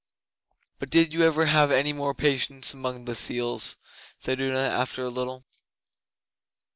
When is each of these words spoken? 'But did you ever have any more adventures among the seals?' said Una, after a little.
'But 0.79 0.89
did 0.89 1.13
you 1.13 1.21
ever 1.21 1.45
have 1.45 1.71
any 1.71 1.93
more 1.93 2.09
adventures 2.09 2.73
among 2.73 3.05
the 3.05 3.13
seals?' 3.13 3.77
said 4.17 4.41
Una, 4.41 4.57
after 4.57 5.03
a 5.03 5.09
little. 5.09 5.45